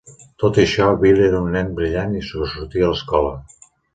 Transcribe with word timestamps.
Tot 0.43 0.55
i 0.59 0.63
això, 0.63 0.87
Bill 1.03 1.21
era 1.25 1.41
un 1.41 1.51
nen 1.57 1.69
brillant 1.81 2.17
i 2.19 2.23
sobresortia 2.31 2.87
a 2.89 2.93
l'escola. 2.95 3.37